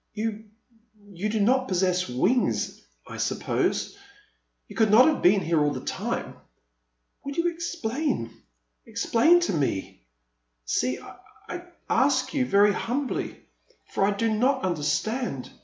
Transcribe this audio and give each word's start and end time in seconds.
You— 0.15 0.45
you 1.13 1.29
do 1.29 1.39
not 1.39 1.67
possess 1.67 2.09
wings, 2.09 2.81
I 3.07 3.17
suppose. 3.17 3.95
You 4.67 4.75
could 4.75 4.89
not 4.89 5.07
have 5.07 5.21
been 5.21 5.41
here 5.41 5.59
all 5.63 5.69
the 5.73 5.79
time. 5.85 6.37
Will 7.23 7.33
you 7.33 7.49
explain— 7.53 8.31
explain 8.87 9.41
to 9.41 9.53
me? 9.53 10.01
See, 10.65 10.97
I 11.47 11.65
ask 11.87 12.33
you 12.33 12.47
very 12.47 12.73
humbly, 12.73 13.41
for 13.89 14.03
I 14.03 14.09
do 14.09 14.33
not 14.33 14.63
understand. 14.63 15.51